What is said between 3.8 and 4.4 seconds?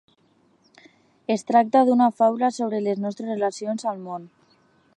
al món.